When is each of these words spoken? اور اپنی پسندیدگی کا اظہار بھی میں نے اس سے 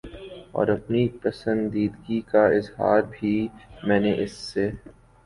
اور 0.51 0.67
اپنی 0.67 1.07
پسندیدگی 1.21 2.19
کا 2.31 2.45
اظہار 2.49 3.01
بھی 3.11 3.35
میں 3.83 3.99
نے 3.99 4.13
اس 4.23 4.31
سے 4.31 4.69